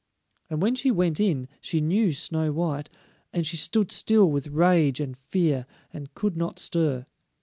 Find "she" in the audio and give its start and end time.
0.73-0.89, 1.61-1.79, 3.45-3.55